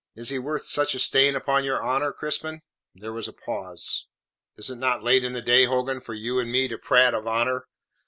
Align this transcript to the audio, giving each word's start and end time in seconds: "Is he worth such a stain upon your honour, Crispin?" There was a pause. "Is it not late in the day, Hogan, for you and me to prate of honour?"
"Is 0.15 0.29
he 0.29 0.39
worth 0.39 0.65
such 0.65 0.95
a 0.95 0.99
stain 0.99 1.35
upon 1.35 1.63
your 1.63 1.85
honour, 1.85 2.11
Crispin?" 2.11 2.63
There 2.95 3.13
was 3.13 3.27
a 3.27 3.33
pause. 3.33 4.07
"Is 4.57 4.71
it 4.71 4.77
not 4.77 5.03
late 5.03 5.23
in 5.23 5.33
the 5.33 5.43
day, 5.43 5.65
Hogan, 5.65 6.01
for 6.01 6.15
you 6.15 6.39
and 6.39 6.51
me 6.51 6.67
to 6.69 6.79
prate 6.79 7.13
of 7.13 7.27
honour?" 7.27 7.67